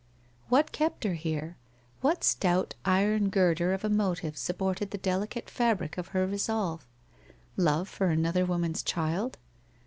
[0.49, 1.57] What kept her here?
[1.99, 6.87] What stout iron girder of a motive supported the delicate fabric of her resolve?
[7.55, 9.37] Love for another woman's child?